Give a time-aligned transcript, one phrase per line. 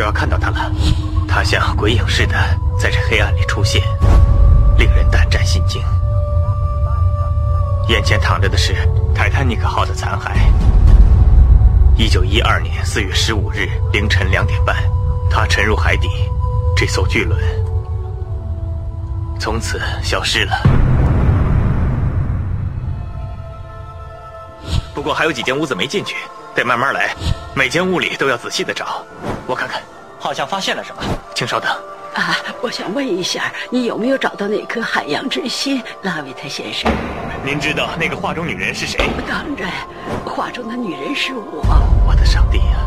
[0.00, 0.72] 就要看到他了。
[1.28, 2.34] 他像鬼影似的
[2.78, 3.82] 在这黑暗里出现，
[4.78, 5.82] 令人胆战心惊。
[7.88, 8.74] 眼前躺着的是
[9.14, 10.30] 泰坦尼克号的残骸。
[11.98, 14.74] 一九一二年四月十五日凌晨两点半，
[15.30, 16.08] 它沉入海底，
[16.74, 17.38] 这艘巨轮
[19.38, 20.62] 从此消失了。
[24.94, 26.16] 不过还有几间屋子没进去，
[26.54, 27.14] 得慢慢来，
[27.54, 29.04] 每间屋里都要仔细的找。
[29.46, 29.82] 我看看，
[30.20, 31.02] 好像发现了什么，
[31.34, 31.70] 请稍等。
[32.14, 36.92] 啊，我想问一下，你有没有找到那颗海洋之心，拉维特先生？
[37.42, 39.08] 您知道那个画中女人是谁？
[39.26, 39.70] 当然，
[40.26, 41.64] 画中的女人是我。
[42.06, 42.86] 我的上帝呀！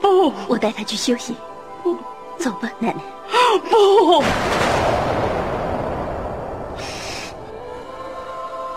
[0.00, 1.34] 不，我带她去休息。
[2.38, 3.00] 走吧，奶奶。
[3.68, 4.22] 不，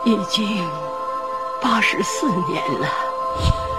[0.06, 0.68] 已经
[1.62, 2.88] 八十四年了，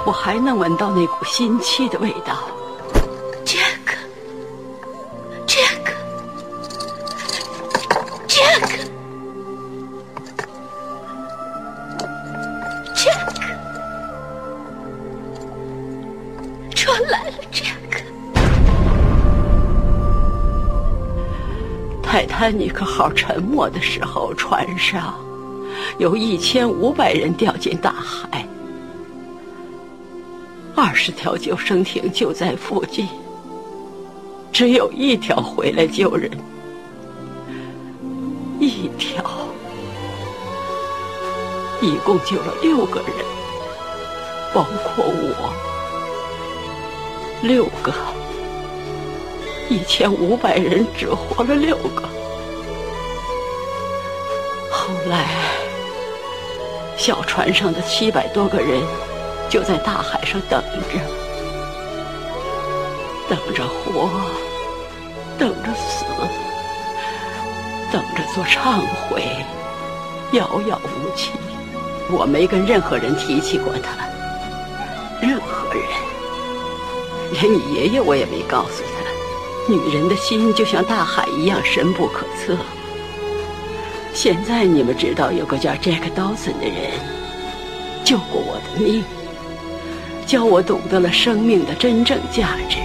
[0.06, 2.48] 我还能闻到那股新气的味道。
[3.44, 3.96] 杰克，
[5.46, 5.92] 杰克，
[8.26, 8.68] 杰克，
[12.94, 13.42] 杰克，
[16.74, 18.00] 船来了，杰克。
[22.02, 25.14] 泰坦尼克号沉没的时候，船上
[25.98, 28.46] 有一千五百人掉进大海，
[30.76, 33.06] 二十条救生艇就在附近，
[34.52, 36.30] 只有一条回来救人，
[38.58, 39.24] 一条，
[41.80, 43.24] 一共救了六个人，
[44.52, 45.52] 包括我，
[47.42, 47.92] 六个。
[49.70, 52.02] 一千五百人只活了六个。
[54.70, 55.30] 后来，
[56.98, 58.82] 小船上的七百多个人
[59.48, 60.62] 就在大海上等
[60.92, 60.98] 着，
[63.28, 64.10] 等着活，
[65.38, 66.04] 等着死，
[67.92, 69.22] 等着做忏悔，
[70.32, 71.30] 遥遥无期。
[72.10, 74.06] 我没跟任何人提起过他，
[75.20, 75.84] 任何人，
[77.32, 79.72] 连你爷爷我也没告诉他。
[79.72, 82.54] 女人的心就像大海一样深不可测。
[84.12, 86.92] 现在你们知道有个叫 Jack Dawson 的人
[88.04, 89.02] 救过我的命，
[90.34, 92.78] 教我懂得了生命的真正价值。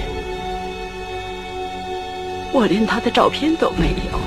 [2.53, 4.19] 我连他的照片都没有，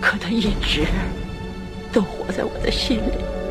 [0.00, 0.84] 可他一直
[1.92, 3.43] 都活在我的心里。